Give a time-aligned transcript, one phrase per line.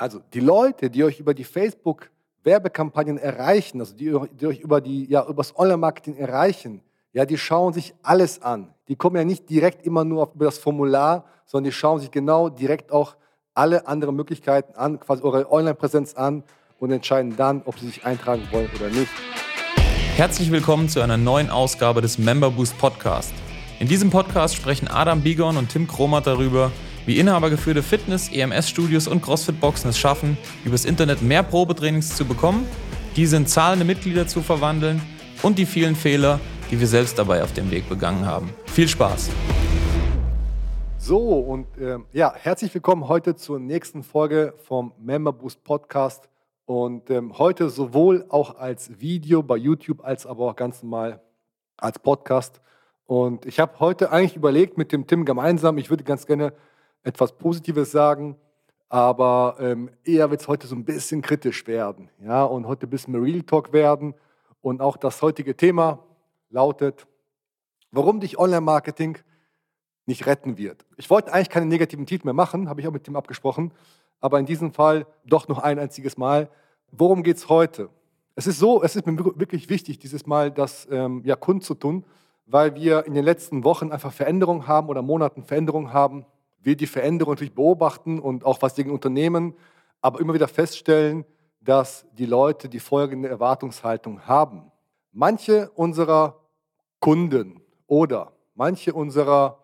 [0.00, 5.06] Also die Leute, die euch über die Facebook-Werbekampagnen erreichen, also die, die euch über, die,
[5.06, 6.82] ja, über das Online-Marketing erreichen,
[7.12, 8.72] ja, die schauen sich alles an.
[8.86, 12.48] Die kommen ja nicht direkt immer nur über das Formular, sondern die schauen sich genau
[12.48, 13.16] direkt auch
[13.54, 16.44] alle anderen Möglichkeiten an, quasi eure Online-Präsenz an
[16.78, 19.10] und entscheiden dann, ob sie sich eintragen wollen oder nicht.
[20.14, 23.32] Herzlich willkommen zu einer neuen Ausgabe des Member Boost Podcast.
[23.80, 26.70] In diesem Podcast sprechen Adam Bigon und Tim Kromat darüber,
[27.08, 30.36] wie inhabergeführte Fitness-, EMS-Studios und CrossFit-Boxen es schaffen,
[30.66, 32.66] übers Internet mehr Probetrainings zu bekommen,
[33.16, 35.00] diese in zahlende Mitglieder zu verwandeln
[35.42, 36.38] und die vielen Fehler,
[36.70, 38.50] die wir selbst dabei auf dem Weg begangen haben.
[38.66, 39.30] Viel Spaß!
[40.98, 46.28] So, und äh, ja, herzlich willkommen heute zur nächsten Folge vom Member Boost Podcast.
[46.66, 51.22] Und ähm, heute sowohl auch als Video bei YouTube als aber auch ganz normal
[51.78, 52.60] als Podcast.
[53.06, 56.52] Und ich habe heute eigentlich überlegt mit dem Tim gemeinsam, ich würde ganz gerne
[57.08, 58.36] etwas Positives sagen,
[58.88, 62.10] aber ähm, eher wird es heute so ein bisschen kritisch werden.
[62.22, 64.14] Ja, und heute ein bisschen Real Talk werden.
[64.60, 65.98] Und auch das heutige Thema
[66.50, 67.06] lautet,
[67.90, 69.18] warum dich Online-Marketing
[70.06, 70.84] nicht retten wird.
[70.96, 73.72] Ich wollte eigentlich keine negativen Titel mehr machen, habe ich auch mit dem abgesprochen,
[74.20, 76.48] aber in diesem Fall doch noch ein einziges Mal.
[76.90, 77.90] Worum geht es heute?
[78.34, 82.04] Es ist so, es ist mir wirklich wichtig, dieses Mal das ähm, ja, kundzutun,
[82.46, 86.24] weil wir in den letzten Wochen einfach Veränderungen haben oder Monaten Veränderungen haben.
[86.68, 89.54] Wir die Veränderungen natürlich beobachten und auch was die Unternehmen,
[90.02, 91.24] aber immer wieder feststellen,
[91.62, 94.70] dass die Leute die folgende Erwartungshaltung haben.
[95.10, 96.38] Manche unserer
[97.00, 99.60] Kunden oder manche unserer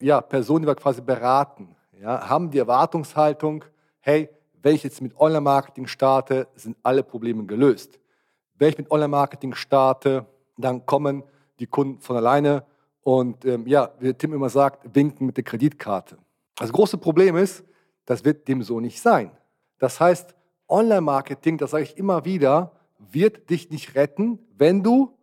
[0.00, 3.64] ja, Personen, die wir quasi beraten, ja, haben die Erwartungshaltung,
[3.98, 4.28] hey,
[4.62, 7.98] wenn ich jetzt mit Online-Marketing starte, sind alle Probleme gelöst.
[8.54, 11.24] Wenn ich mit Online-Marketing starte, dann kommen
[11.58, 12.64] die Kunden von alleine
[13.00, 16.18] und ähm, ja, wie Tim immer sagt, winken mit der Kreditkarte.
[16.56, 17.64] Das große Problem ist,
[18.06, 19.30] das wird dem so nicht sein.
[19.78, 20.34] Das heißt,
[20.68, 25.16] Online-Marketing, das sage ich immer wieder, wird dich nicht retten, wenn du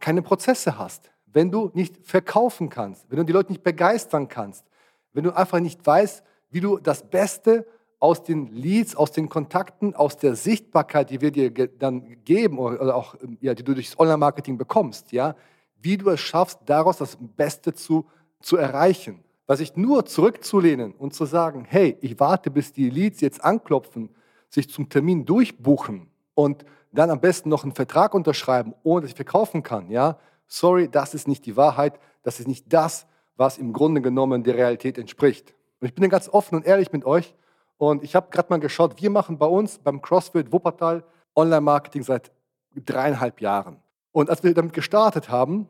[0.00, 4.66] keine Prozesse hast, wenn du nicht verkaufen kannst, wenn du die Leute nicht begeistern kannst,
[5.12, 7.66] wenn du einfach nicht weißt, wie du das Beste
[8.00, 12.96] aus den Leads, aus den Kontakten, aus der Sichtbarkeit, die wir dir dann geben oder
[12.96, 15.36] auch ja, die du durchs Online-Marketing bekommst, ja,
[15.80, 18.06] wie du es schaffst, daraus das Beste zu,
[18.40, 19.22] zu erreichen.
[19.50, 24.10] Was sich nur zurückzulehnen und zu sagen, hey, ich warte, bis die Leads jetzt anklopfen,
[24.48, 29.16] sich zum Termin durchbuchen und dann am besten noch einen Vertrag unterschreiben, ohne dass ich
[29.16, 33.72] verkaufen kann, ja, sorry, das ist nicht die Wahrheit, das ist nicht das, was im
[33.72, 35.52] Grunde genommen der Realität entspricht.
[35.80, 37.34] Und ich bin ganz offen und ehrlich mit euch
[37.76, 41.02] und ich habe gerade mal geschaut, wir machen bei uns beim CrossFit Wuppertal
[41.34, 42.30] Online-Marketing seit
[42.76, 43.78] dreieinhalb Jahren.
[44.12, 45.66] Und als wir damit gestartet haben,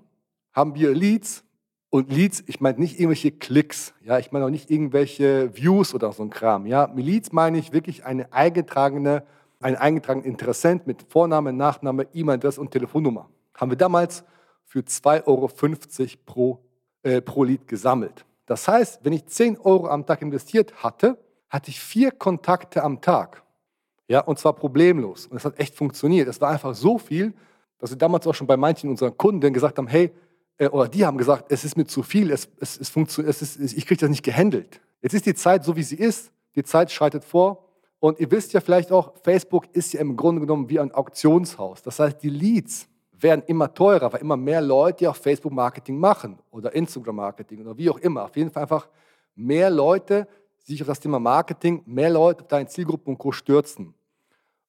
[0.53, 1.45] haben wir Leads
[1.91, 6.13] und Leads, ich meine nicht irgendwelche Klicks, ja, ich meine auch nicht irgendwelche Views oder
[6.13, 6.87] so ein Kram, ja.
[6.87, 9.25] Mit Leads meine ich wirklich eine eingetragene
[9.61, 13.29] ein eingetragener Interessent mit Vorname, Nachname, E-Mail-Adresse und Telefonnummer.
[13.55, 14.25] Haben wir damals
[14.65, 15.51] für 2,50 Euro
[16.25, 16.59] pro,
[17.03, 18.25] äh, pro Lied gesammelt.
[18.47, 21.19] Das heißt, wenn ich 10 Euro am Tag investiert hatte,
[21.49, 23.43] hatte ich vier Kontakte am Tag.
[24.09, 25.27] Ja, und zwar problemlos.
[25.27, 26.27] Und es hat echt funktioniert.
[26.27, 27.35] Es war einfach so viel,
[27.79, 30.11] dass wir damals auch schon bei manchen unserer Kunden gesagt haben, hey,
[30.61, 33.77] äh, oder die haben gesagt, es ist mir zu viel, es, es, es es ist,
[33.77, 34.81] ich kriege das nicht gehandelt.
[35.03, 36.31] Jetzt ist die Zeit so, wie sie ist.
[36.55, 37.67] Die Zeit schreitet vor.
[37.99, 41.83] Und ihr wisst ja vielleicht auch, Facebook ist ja im Grunde genommen wie ein Auktionshaus.
[41.83, 46.75] Das heißt, die Leads werden immer teurer, weil immer mehr Leute auch Facebook-Marketing machen oder
[46.75, 48.25] Instagram-Marketing oder wie auch immer.
[48.25, 48.89] Auf jeden Fall einfach
[49.35, 50.27] mehr Leute
[50.59, 53.33] sich auf das Thema Marketing, mehr Leute auf deine Zielgruppe und Co.
[53.33, 53.95] stürzen.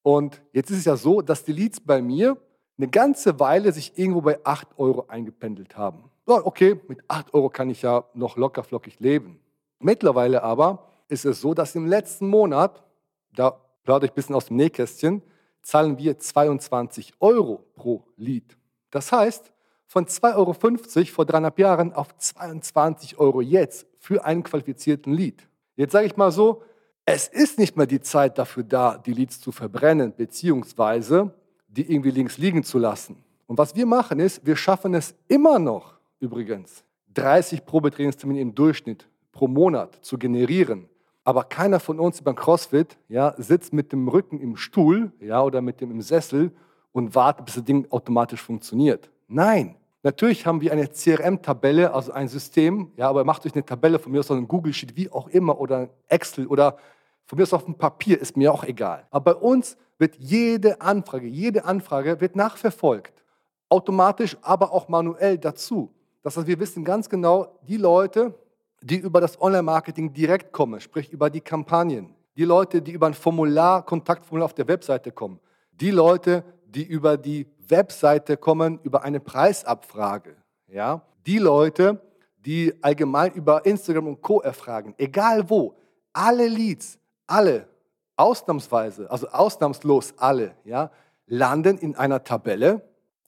[0.04, 2.38] Und jetzt ist es ja so, dass die Leads bei mir
[2.82, 6.10] eine ganze Weile sich irgendwo bei 8 Euro eingependelt haben.
[6.26, 9.40] So, okay, mit 8 Euro kann ich ja noch locker flockig leben.
[9.80, 12.84] Mittlerweile aber ist es so, dass im letzten Monat
[13.34, 13.52] da
[13.84, 15.22] plaudere ich ein bisschen aus dem Nähkästchen,
[15.62, 18.58] zahlen wir 22 Euro pro Lied.
[18.90, 19.54] Das heißt,
[19.86, 25.48] von 2,50 Euro vor dreieinhalb Jahren auf 22 Euro jetzt für einen qualifizierten Lied.
[25.76, 26.64] Jetzt sage ich mal so,
[27.06, 31.34] es ist nicht mehr die Zeit dafür da, die Leads zu verbrennen, beziehungsweise
[31.72, 33.24] die irgendwie links liegen zu lassen.
[33.48, 36.84] Und was wir machen ist, wir schaffen es immer noch, übrigens,
[37.14, 40.88] 30 Probetrainingstermine im Durchschnitt pro Monat zu generieren.
[41.24, 45.62] Aber keiner von uns beim CrossFit ja, sitzt mit dem Rücken im Stuhl ja, oder
[45.62, 46.52] mit dem im Sessel
[46.92, 49.10] und wartet, bis das Ding automatisch funktioniert.
[49.28, 49.76] Nein.
[50.04, 54.12] Natürlich haben wir eine CRM-Tabelle, also ein System, ja, aber macht euch eine Tabelle von
[54.12, 56.78] mir aus, ein Google-Sheet, wie auch immer, oder Excel oder
[57.26, 59.06] von mir aus auf dem Papier, ist mir auch egal.
[59.12, 63.24] Aber bei uns wird jede Anfrage, jede Anfrage wird nachverfolgt.
[63.70, 65.94] Automatisch, aber auch manuell dazu.
[66.24, 68.34] Das heißt, wir wissen ganz genau, die Leute,
[68.82, 73.14] die über das Online-Marketing direkt kommen, sprich über die Kampagnen, die Leute, die über ein
[73.14, 75.40] Formular, Kontaktformular auf der Webseite kommen,
[75.72, 80.36] die Leute, die über die Webseite kommen, über eine Preisabfrage,
[80.68, 82.02] ja, die Leute,
[82.44, 84.42] die allgemein über Instagram und Co.
[84.42, 85.76] erfragen, egal wo,
[86.12, 87.68] alle Leads, alle,
[88.22, 90.92] ausnahmsweise, also ausnahmslos alle, ja,
[91.26, 92.82] landen in einer Tabelle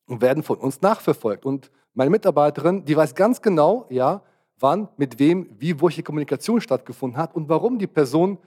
[0.06, 1.46] und werden von uns nachverfolgt.
[1.46, 4.22] Und meine Mitarbeiterin, die weiß ganz genau, ja,
[4.60, 8.38] wann, mit wem, wie, welche Kommunikation stattgefunden hat und warum die Person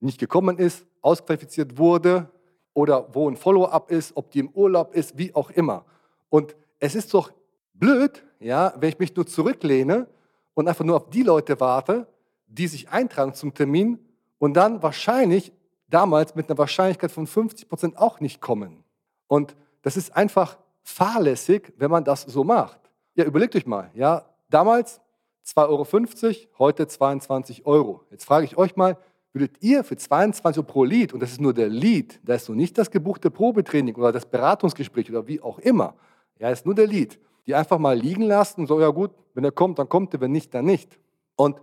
[0.00, 2.30] nicht gekommen ist, ausqualifiziert wurde
[2.72, 5.84] oder wo ein Follow-up ist, ob die im Urlaub ist, wie auch immer.
[6.28, 7.32] Und es ist doch
[7.74, 10.06] blöd, ja, wenn ich mich nur zurücklehne
[10.54, 12.06] und einfach nur auf die Leute warte,
[12.46, 13.98] die sich eintragen zum Termin
[14.38, 15.52] und dann wahrscheinlich
[15.88, 18.84] damals mit einer Wahrscheinlichkeit von 50 Prozent auch nicht kommen.
[19.28, 22.80] Und das ist einfach fahrlässig, wenn man das so macht.
[23.14, 25.00] Ja, überlegt euch mal, ja, damals
[25.46, 28.04] 2,50 Euro, heute 22 Euro.
[28.10, 28.98] Jetzt frage ich euch mal,
[29.32, 32.46] würdet ihr für 22 Euro pro Lied, und das ist nur der Lied, da ist
[32.46, 35.94] so nicht das gebuchte Probetraining oder das Beratungsgespräch oder wie auch immer,
[36.38, 39.44] ja, ist nur der Lied, die einfach mal liegen lassen und so, ja gut, wenn
[39.44, 40.98] er kommt, dann kommt er, wenn nicht, dann nicht.
[41.36, 41.60] Und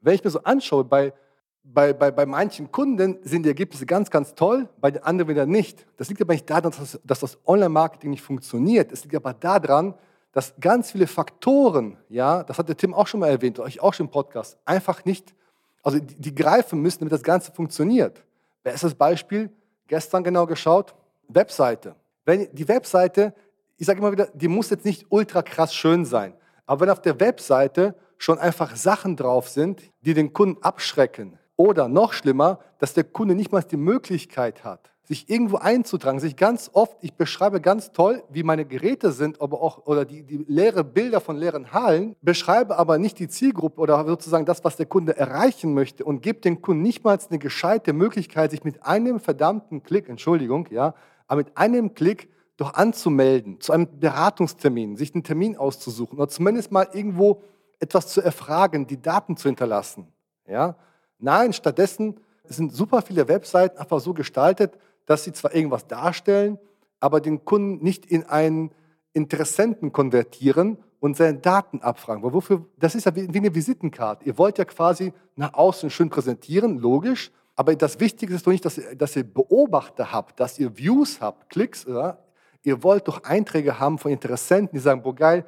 [0.00, 1.12] wenn ich mir so anschaue, bei,
[1.72, 5.46] bei, bei, bei manchen Kunden sind die Ergebnisse ganz, ganz toll, bei den anderen wieder
[5.46, 5.86] nicht.
[5.96, 8.90] Das liegt aber nicht daran, dass, dass das Online-Marketing nicht funktioniert.
[8.90, 9.94] Es liegt aber daran,
[10.32, 13.92] dass ganz viele Faktoren, ja, das hat der Tim auch schon mal erwähnt, euch auch
[13.92, 15.34] schon im Podcast, einfach nicht,
[15.82, 18.24] also die, die greifen müssen, damit das Ganze funktioniert.
[18.62, 19.50] Bestes Beispiel,
[19.86, 20.94] gestern genau geschaut,
[21.28, 21.96] Webseite.
[22.24, 23.34] Wenn die Webseite,
[23.76, 26.34] ich sage immer wieder, die muss jetzt nicht ultra krass schön sein,
[26.66, 31.88] aber wenn auf der Webseite schon einfach Sachen drauf sind, die den Kunden abschrecken, oder
[31.88, 36.70] noch schlimmer, dass der Kunde nicht mal die Möglichkeit hat, sich irgendwo einzutragen, sich ganz
[36.72, 40.84] oft, ich beschreibe ganz toll, wie meine Geräte sind, aber auch, oder die, die leere
[40.84, 45.16] Bilder von leeren Hallen, beschreibe aber nicht die Zielgruppe oder sozusagen das, was der Kunde
[45.16, 49.82] erreichen möchte und gebe dem Kunden nicht mal eine gescheite Möglichkeit, sich mit einem verdammten
[49.82, 50.94] Klick, Entschuldigung, ja,
[51.26, 56.70] aber mit einem Klick doch anzumelden, zu einem Beratungstermin, sich einen Termin auszusuchen oder zumindest
[56.70, 57.42] mal irgendwo
[57.80, 60.06] etwas zu erfragen, die Daten zu hinterlassen,
[60.46, 60.76] ja.
[61.18, 66.58] Nein, stattdessen sind super viele Webseiten einfach so gestaltet, dass sie zwar irgendwas darstellen,
[67.00, 68.70] aber den Kunden nicht in einen
[69.12, 72.22] Interessenten konvertieren und seine Daten abfragen.
[72.22, 74.24] Wofür, das ist ja wie, wie eine Visitenkarte.
[74.24, 78.64] Ihr wollt ja quasi nach außen schön präsentieren, logisch, aber das Wichtige ist doch nicht,
[78.64, 81.86] dass ihr, dass ihr Beobachter habt, dass ihr Views habt, Klicks.
[81.86, 82.24] Oder?
[82.62, 85.44] Ihr wollt doch Einträge haben von Interessenten, die sagen, boah geil,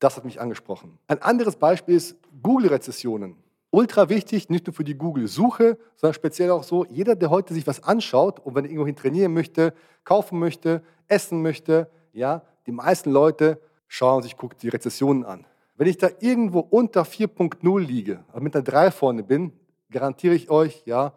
[0.00, 0.98] das hat mich angesprochen.
[1.06, 3.36] Ein anderes Beispiel ist Google-Rezessionen
[3.72, 7.66] ultra wichtig, nicht nur für die Google-Suche, sondern speziell auch so, jeder, der heute sich
[7.66, 9.74] was anschaut und wenn er irgendwohin trainieren möchte,
[10.04, 15.46] kaufen möchte, essen möchte, ja, die meisten Leute schauen sich, gucken die Rezessionen an.
[15.76, 19.52] Wenn ich da irgendwo unter 4.0 liege, also mit einer 3 vorne bin,
[19.90, 21.14] garantiere ich euch, ja,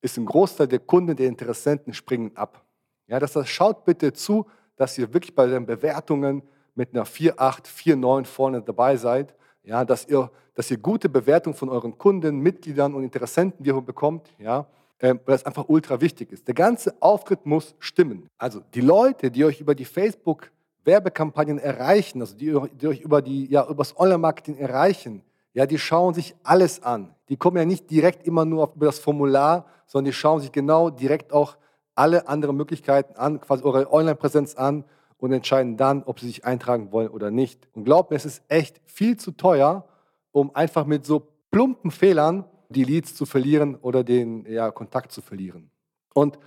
[0.00, 2.64] ist ein Großteil der Kunden, der Interessenten springen ab.
[3.06, 6.42] Ja, das schaut bitte zu, dass ihr wirklich bei den Bewertungen
[6.74, 10.30] mit einer 4.8, 4.9 vorne dabei seid ja, dass, ihr,
[10.60, 14.66] dass ihr gute Bewertungen von euren Kunden, Mitgliedern und Interessenten wie bekommt, ja,
[14.98, 16.46] äh, weil das einfach ultra wichtig ist.
[16.46, 18.28] Der ganze Auftritt muss stimmen.
[18.36, 20.50] Also die Leute, die euch über die Facebook
[20.84, 25.22] Werbekampagnen erreichen, also die, die euch über, die, ja, über das Online-Marketing erreichen,
[25.54, 27.14] ja, die schauen sich alles an.
[27.30, 30.52] Die kommen ja nicht direkt immer nur auf, über das Formular, sondern die schauen sich
[30.52, 31.56] genau direkt auch
[31.94, 34.84] alle anderen Möglichkeiten an, quasi eure Online-Präsenz an
[35.16, 37.66] und entscheiden dann, ob sie sich eintragen wollen oder nicht.
[37.72, 39.86] Und glaubt mir, es ist echt viel zu teuer,
[40.32, 45.22] um einfach mit so plumpen Fehlern die Leads zu verlieren oder den ja, Kontakt zu
[45.22, 45.70] verlieren.
[46.14, 46.38] Und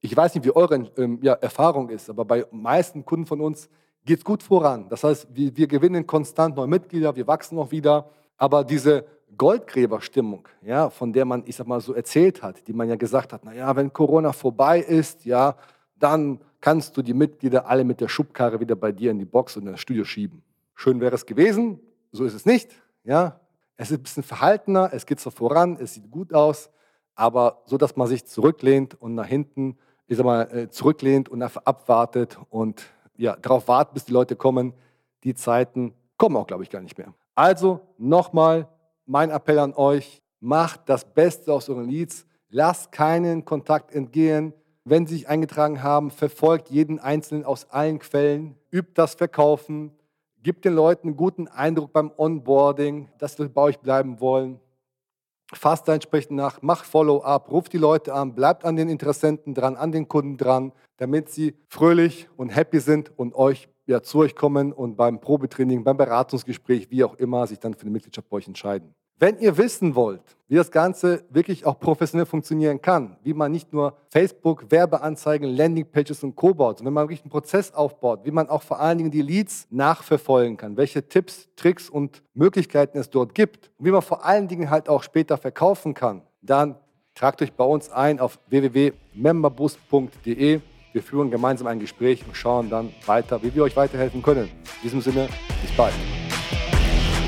[0.00, 3.68] ich weiß nicht, wie eure ähm, ja, Erfahrung ist, aber bei meisten Kunden von uns
[4.04, 4.88] geht es gut voran.
[4.88, 8.10] Das heißt, wir, wir, gewinnen konstant neue Mitglieder, wir wachsen auch wieder.
[8.36, 9.04] Aber diese
[9.36, 13.32] Goldgräberstimmung, ja, von der man, ich sag mal, so erzählt hat, die man ja gesagt
[13.32, 15.56] hat, naja, wenn Corona vorbei ist, ja,
[15.98, 19.56] dann kannst du die Mitglieder alle mit der Schubkarre wieder bei dir in die Box
[19.56, 20.42] und in das Studio schieben.
[20.74, 21.78] Schön wäre es gewesen,
[22.10, 22.70] so ist es nicht.
[23.04, 23.40] Ja?
[23.76, 26.70] Es ist ein bisschen verhaltener, es geht so voran, es sieht gut aus,
[27.14, 31.42] aber so, dass man sich zurücklehnt und nach hinten, ich sag mal, äh, zurücklehnt und
[31.42, 32.82] einfach abwartet und
[33.16, 34.74] ja, darauf wartet, bis die Leute kommen.
[35.24, 37.14] Die Zeiten kommen auch, glaube ich, gar nicht mehr.
[37.34, 38.68] Also nochmal
[39.06, 44.52] mein Appell an euch, macht das Beste aus euren Leads, lasst keinen Kontakt entgehen,
[44.84, 49.92] wenn Sie sich eingetragen haben, verfolgt jeden Einzelnen aus allen Quellen, übt das Verkaufen,
[50.42, 54.60] gibt den Leuten einen guten Eindruck beim Onboarding, dass sie bei euch bleiben wollen.
[55.54, 59.92] Fasst entsprechend nach, macht Follow-up, ruft die Leute an, bleibt an den Interessenten dran, an
[59.92, 64.72] den Kunden dran, damit sie fröhlich und happy sind und euch ja, zu euch kommen
[64.72, 68.46] und beim Probetraining, beim Beratungsgespräch, wie auch immer, sich dann für eine Mitgliedschaft bei euch
[68.46, 68.94] entscheiden.
[69.22, 73.72] Wenn ihr wissen wollt, wie das Ganze wirklich auch professionell funktionieren kann, wie man nicht
[73.72, 76.52] nur Facebook, Werbeanzeigen, Landingpages und Co.
[76.52, 79.22] baut, sondern wenn man wirklich einen Prozess aufbaut, wie man auch vor allen Dingen die
[79.22, 84.24] Leads nachverfolgen kann, welche Tipps, Tricks und Möglichkeiten es dort gibt und wie man vor
[84.24, 86.74] allen Dingen halt auch später verkaufen kann, dann
[87.14, 90.60] tragt euch bei uns ein auf www.memberboost.de.
[90.92, 94.46] Wir führen gemeinsam ein Gespräch und schauen dann weiter, wie wir euch weiterhelfen können.
[94.46, 95.28] In diesem Sinne,
[95.62, 95.94] bis bald.